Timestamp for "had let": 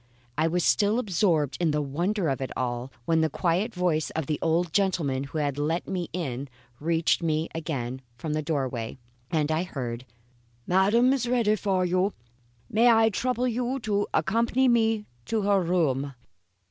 5.37-5.87